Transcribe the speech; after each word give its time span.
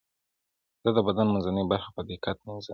زه 0.83 0.89
د 0.97 0.99
بدن 1.07 1.27
منځنۍ 1.33 1.63
برخه 1.71 1.89
په 1.95 2.01
دقت 2.09 2.37
مینځم. 2.45 2.69